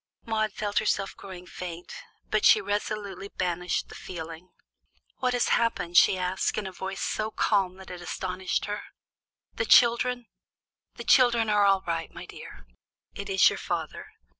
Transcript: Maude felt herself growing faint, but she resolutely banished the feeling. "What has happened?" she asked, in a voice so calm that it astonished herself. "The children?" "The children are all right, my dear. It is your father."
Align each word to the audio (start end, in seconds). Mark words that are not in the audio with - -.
Maude 0.25 0.51
felt 0.51 0.79
herself 0.79 1.15
growing 1.15 1.45
faint, 1.45 1.93
but 2.31 2.43
she 2.43 2.59
resolutely 2.59 3.27
banished 3.29 3.87
the 3.87 3.93
feeling. 3.93 4.49
"What 5.19 5.33
has 5.35 5.49
happened?" 5.49 5.95
she 5.95 6.17
asked, 6.17 6.57
in 6.57 6.65
a 6.65 6.71
voice 6.71 7.03
so 7.03 7.29
calm 7.29 7.75
that 7.77 7.91
it 7.91 8.01
astonished 8.01 8.65
herself. 8.65 8.85
"The 9.57 9.65
children?" 9.65 10.25
"The 10.95 11.03
children 11.03 11.51
are 11.51 11.65
all 11.67 11.83
right, 11.85 12.11
my 12.11 12.25
dear. 12.25 12.65
It 13.13 13.29
is 13.29 13.47
your 13.51 13.59
father." 13.59 14.07